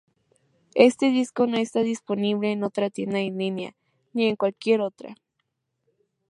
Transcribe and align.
Este 0.73 1.11
disco 1.11 1.45
no 1.45 1.57
está 1.57 1.81
disponible 1.83 2.51
en 2.51 2.63
otra 2.63 2.89
tienda 2.89 3.19
en 3.19 3.37
línea, 3.37 3.75
ni 4.13 4.25
en 4.29 4.35
cualquier 4.35 4.81
otra. 4.81 5.13